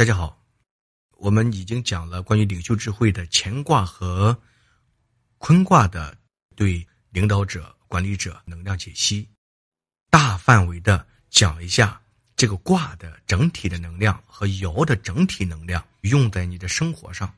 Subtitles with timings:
[0.00, 0.42] 大家好，
[1.18, 4.34] 我们已经讲了关于领袖智慧的乾卦和
[5.36, 6.16] 坤卦的
[6.56, 9.28] 对领导者、管理者能量解析，
[10.08, 12.00] 大范围的讲一下
[12.34, 17.30] 这个卦的整体的能量和爻的整体能量用在你的生活上。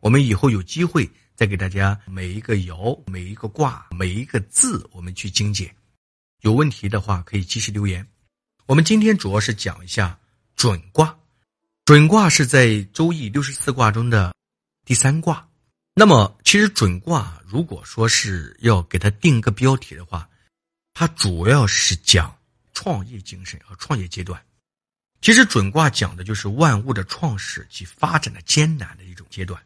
[0.00, 5.76] 我们以后有机会再给大家每一个爻、每一个卦、每一个字，我们去精简。
[6.40, 8.08] 有问题的话可以及时留言。
[8.64, 10.18] 我们今天主要是讲一下
[10.56, 11.14] 准卦，
[11.84, 14.32] 准卦是在周易六十四卦中的
[14.84, 15.48] 第三卦。
[15.94, 20.30] 那么，其实准卦如果说是要给它定个标题的话，
[20.94, 22.38] 它主要是讲
[22.72, 24.40] 创业精神和创业阶段。
[25.20, 29.60] 其实准卦讲的就是万物的创始及发展的艰难的一种阶段。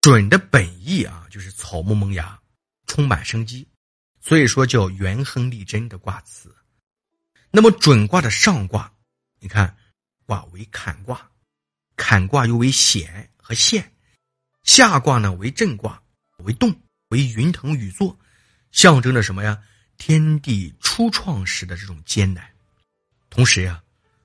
[0.00, 2.40] 准的本意啊，就是草木萌芽，
[2.86, 3.66] 充满生机。
[4.20, 6.54] 所以说叫元亨利贞的卦辞，
[7.50, 8.92] 那么准卦的上卦，
[9.40, 9.76] 你看
[10.24, 11.28] 卦为坎卦，
[12.02, 13.80] 坎卦又为险和陷；
[14.64, 16.02] 下卦呢为震卦，
[16.38, 16.74] 为动，
[17.10, 18.18] 为云腾雨作，
[18.72, 19.56] 象征着什么呀？
[19.98, 22.44] 天地初创时的这种艰难。
[23.30, 23.80] 同时呀，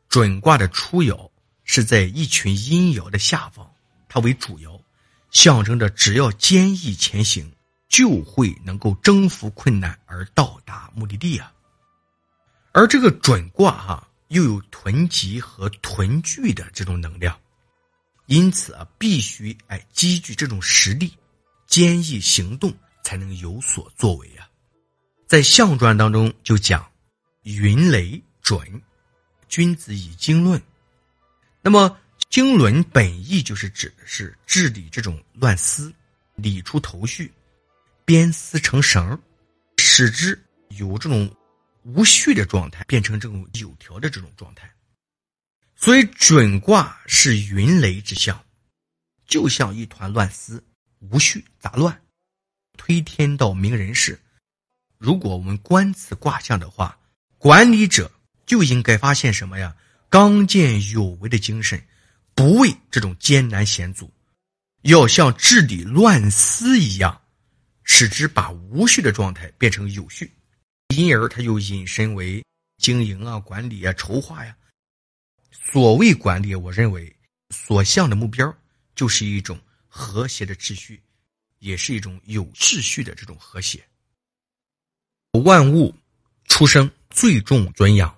[0.09, 1.30] 准卦的初爻
[1.66, 3.72] 是在一群阴爻的下方，
[4.09, 4.81] 它为主爻，
[5.30, 7.53] 象征着只要坚毅前行。
[7.89, 11.53] 就会能够征服困难而到达目的地啊！
[12.73, 17.39] 而这个准卦哈，又有囤积和囤聚的这种能量，
[18.28, 21.17] 因此啊，必须哎积聚这种实力，
[21.66, 24.47] 坚毅行动，才能有所作为啊！
[25.28, 26.89] 在象传当中就讲
[27.44, 28.81] 云雷准，
[29.47, 30.61] 君子以经论。
[31.61, 31.97] 那么
[32.30, 35.94] 经纶本意就是指的是治理这种乱丝，
[36.36, 37.31] 理出头绪。
[38.03, 39.17] 编丝成绳，
[39.78, 40.38] 使之
[40.69, 41.34] 有这种
[41.84, 44.69] 无序的状态，变成这种有条的这种状态。
[45.80, 48.44] 所以准卦是云雷之象，
[49.28, 50.63] 就像一团乱丝，
[51.00, 52.01] 无序杂乱。
[52.78, 54.19] 推天到明人事，
[54.97, 56.97] 如果我们观此卦象的话，
[57.38, 58.12] 管理者
[58.47, 59.75] 就应该发现什么呀？
[60.09, 61.80] 刚健有为的精神，
[62.34, 64.12] 不畏这种艰难险阻，
[64.81, 67.22] 要像治理乱丝一样。
[67.84, 70.34] 使之把无序的状态变成有序，
[70.96, 72.44] 因而它就引申为
[72.80, 74.56] 经营啊、管理啊、筹划呀。
[75.72, 77.13] 所谓管理，我认为
[77.50, 78.55] 所向的目标
[78.95, 81.01] 就是一种和谐的秩序，
[81.59, 83.85] 也是一种有秩序的这种和谐。
[85.44, 85.94] 万物
[86.45, 88.17] 出生最重尊养，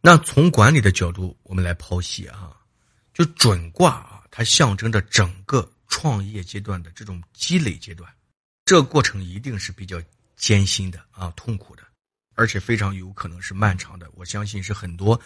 [0.00, 2.56] 那从管理的角度，我们来剖析啊，
[3.12, 8.12] 就准卦啊，它象征着整个创业阶段的这种积累阶段。
[8.64, 10.00] 这过程一定是比较
[10.36, 11.82] 艰辛的啊，痛苦的，
[12.34, 14.10] 而且非常有可能是漫长的。
[14.14, 15.20] 我相信是很多，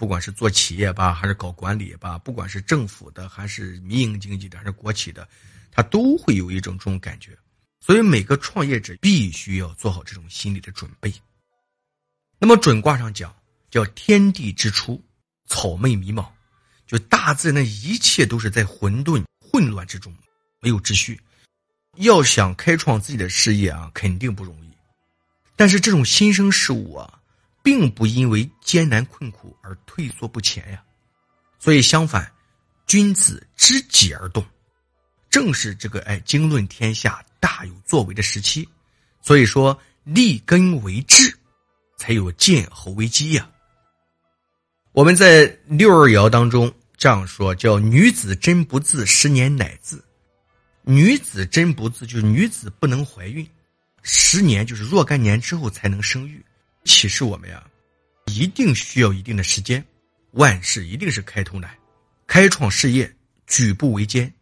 [0.00, 5.28] 不管是做企业吧，还是搞管理吧，不管是政府的，还是民营经济的，还是国企的，
[5.70, 7.36] 他都会有一种这种感觉。
[7.80, 11.12] 所以每个创业者必须要做好这种心理的准备。
[12.38, 13.30] 那么准卦上讲，
[13.70, 14.98] 叫天地之初，
[15.46, 16.26] 草昧迷茫，
[16.86, 20.10] 就大自然的一切都是在混沌混乱之中，
[20.60, 21.20] 没有秩序。
[21.96, 24.70] 要想开创自己的事业啊，肯定不容易。
[25.56, 27.19] 但是这种新生事物啊，
[27.62, 30.82] 并不因为艰难困苦而退缩不前呀。
[31.58, 32.30] 所以相反，
[32.86, 34.44] 君子知己而动，
[35.28, 38.68] 正是这个哎经论天下、大有作为的时期。
[39.20, 41.36] 所以说，立根为治，
[41.98, 43.48] 才有建侯为基呀。
[44.92, 50.02] 我们在六二爻当中这样说：叫女子真不自，十年乃自。
[50.82, 53.46] 女子真不自，就是女子不能怀孕，
[54.02, 56.42] 十年就是若干年之后才能生育，
[56.84, 57.68] 启示我们呀，
[58.26, 59.84] 一定需要一定的时间，
[60.32, 61.76] 万事一定是开头难，
[62.26, 63.14] 开创事业
[63.46, 64.32] 举步维艰，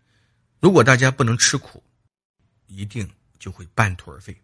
[0.60, 1.82] 如果大家不能吃苦，
[2.66, 4.37] 一定就会半途而废，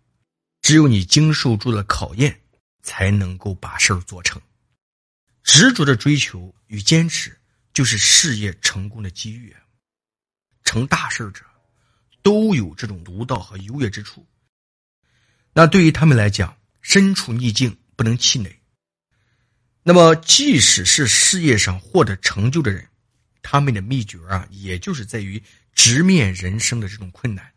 [0.62, 2.40] 只有你经受住了考验，
[2.82, 4.40] 才能够把事儿做成，
[5.42, 7.38] 执着的追求与坚持，
[7.72, 9.54] 就是事业成功的机遇，
[10.64, 11.44] 成大事者。
[12.22, 14.26] 都有这种独到和优越之处。
[15.52, 18.54] 那对于他们来讲，身处逆境不能气馁。
[19.82, 22.86] 那么，即使是事业上获得成就的人，
[23.42, 25.42] 他们的秘诀啊，也就是在于
[25.74, 27.52] 直面人生的这种困难。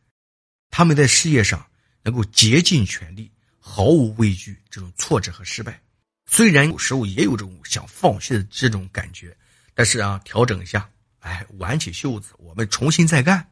[0.70, 1.66] 他们在事业上
[2.04, 5.82] 能够竭尽全力，毫无畏惧这种挫折和失败。
[6.30, 9.36] 虽然有时候也有这种想放弃的这种感觉，
[9.74, 10.90] 但是啊，调整一下，
[11.20, 13.50] 哎，挽起袖子，我们重新再干。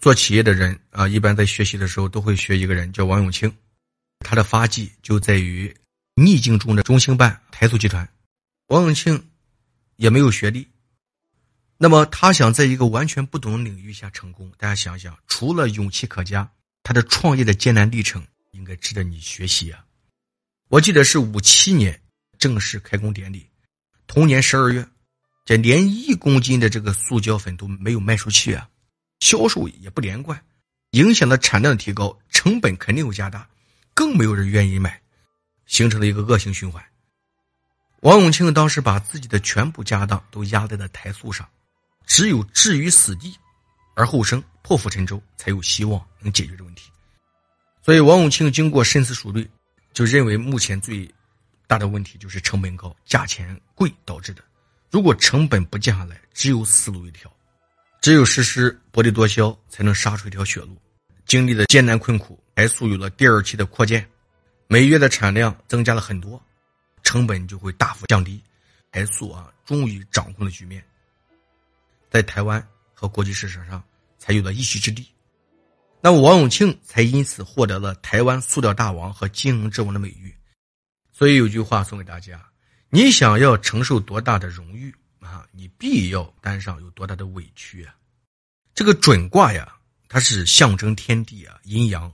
[0.00, 3.56] 做企业的人啊，一般在学习的时候都会学一个人，叫王永庆。
[4.18, 5.72] 他的发迹就在于
[6.14, 8.08] 逆境中的中兴办台塑集团。
[8.68, 9.30] 王永庆
[9.96, 10.68] 也没有学历，
[11.76, 16.48] 那么他想在一个完全不同的领域下成功，大家想想，除了勇气可嘉，
[16.82, 19.84] 他的创业的艰难历程应该值得你学习啊！
[20.68, 22.00] 我记得是五七年
[22.38, 23.46] 正式开工典礼，
[24.06, 24.86] 同年十二月，
[25.44, 28.68] 这连一公斤的这个塑胶粉都没有卖出去啊，
[29.18, 30.42] 销售也不连贯，
[30.92, 33.48] 影响了产量的提高，成本肯定会加大，
[33.92, 35.00] 更没有人愿意买，
[35.74, 36.80] 形成了一个恶性循环。
[38.02, 41.48] 王永庆当时把自己的全部家当都压在了台塑上。
[42.06, 43.36] 只有置于死地
[43.96, 46.92] 而后生，破釜沉舟，才有希望能解决这问题。
[47.82, 49.50] 所以，王永庆经过深思熟虑，
[49.92, 51.12] 就认为目前最
[51.66, 54.44] 大的问题就是成本高、价钱贵导致的。
[54.92, 57.28] 如果成本不降下来，只有死路一条。
[58.00, 60.80] 只有实施薄利多销，才能杀出一条血路。
[61.26, 64.06] 经历了艰难困苦，台塑有了第二期的扩建，
[64.66, 66.42] 每月的产量增加了很多，
[67.02, 68.42] 成本就会大幅降低。
[68.90, 70.84] 台塑啊，终于掌控了局面。
[72.10, 73.82] 在台湾和国际市场上
[74.18, 75.06] 才有了一席之地，
[76.00, 80.32] 那么王永庆才因此获得了“台湾塑料大王”和“经营之王”的美誉。
[81.12, 82.40] 所以有句话送给大家：
[82.88, 87.94] 你想要承受多大的荣誉啊，你必要担上有多大的委屈啊！
[88.74, 89.74] 这个准卦呀，
[90.08, 92.12] 它是象征天地啊，阴阳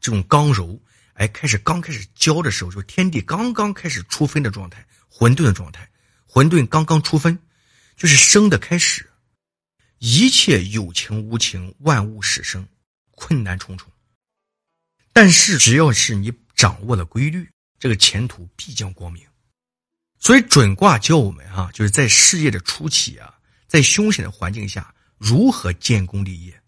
[0.00, 0.80] 这种刚柔，
[1.14, 5.88] 哎，开始刚开始教的时候，就天地刚刚开始出分的状态，混沌的状态，
[6.26, 7.38] 混沌刚刚出分，
[7.96, 9.08] 就是生的开始。
[9.98, 12.66] 一切有情无情，万物始生，
[13.12, 13.90] 困难重重。
[15.12, 19.24] 但是只要是你掌握了规律，这个前途必将光明。
[20.18, 23.32] 所以准卦教我们哈，就是在事业的初期啊，
[23.68, 26.60] 在凶险的环境下如何建功立业，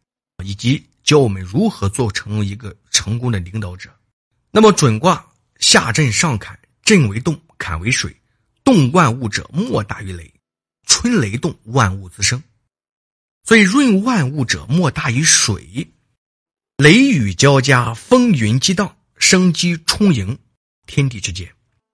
[0.45, 3.91] 以及教我们如何做成为一个成功的领导者。
[4.51, 8.15] 那么准卦下震上坎，震为动，坎为水，
[8.65, 10.33] 动万物者莫大于雷，
[10.87, 12.43] 春雷动，万物滋生。
[13.45, 15.89] 所以，润万物者莫大于水，
[16.79, 20.39] 雷雨交加，风云激荡，生机充盈，
[20.87, 21.53] 天地之间。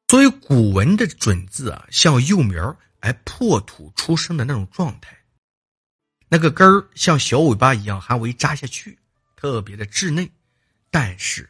[0.08, 5.16] 所以，古文的“准”字啊，像幼苗而破土出生的那种状态，
[6.28, 8.98] 那个根儿像小尾巴一样还未扎下去，
[9.36, 10.28] 特别的稚嫩，
[10.90, 11.48] 但是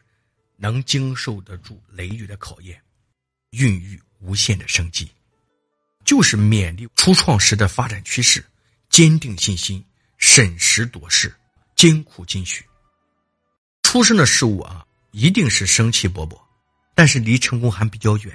[0.63, 2.81] 能经受得住雷雨的考验，
[3.49, 5.11] 孕育无限的生机，
[6.05, 8.41] 就是勉励初创时的发展趋势，
[8.89, 9.83] 坚定信心。
[10.17, 11.35] 审时度势，
[11.75, 12.65] 艰苦进取。
[13.81, 16.39] 出生的事物啊，一定是生气勃勃，
[16.95, 18.33] 但是离成功还比较远。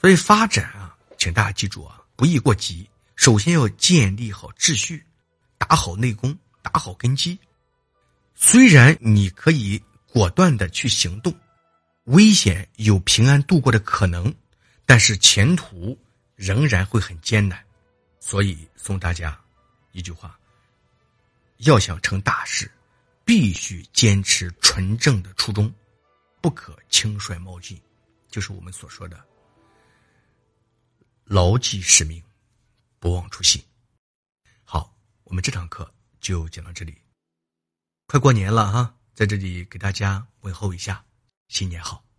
[0.00, 2.88] 所以发展啊，请大家记住啊，不宜过急。
[3.16, 5.04] 首先要建立好秩序，
[5.58, 7.38] 打好内功，打好根基。
[8.34, 11.38] 虽然你可以果断的去行动，
[12.04, 14.34] 危险有平安度过的可能，
[14.84, 15.98] 但是前途
[16.34, 17.64] 仍然会很艰难。
[18.18, 19.38] 所以送大家
[19.92, 20.36] 一句话。
[21.58, 22.70] 要想成大事，
[23.22, 25.70] 必须坚持纯正的初衷，
[26.40, 27.78] 不可轻率冒进，
[28.30, 29.22] 就是我们所说的
[31.24, 32.22] 牢记使命，
[32.98, 33.62] 不忘初心。
[34.64, 36.96] 好，我们这堂课就讲到这里。
[38.06, 41.04] 快过年了哈，在这里给大家问候一下，
[41.50, 42.09] 新年好。